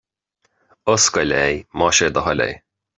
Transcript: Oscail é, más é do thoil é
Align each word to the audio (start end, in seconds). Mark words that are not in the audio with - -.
Oscail 0.93 1.31
é, 1.47 1.49
más 1.79 1.97
é 2.05 2.09
do 2.15 2.21
thoil 2.25 2.41
é 2.49 2.51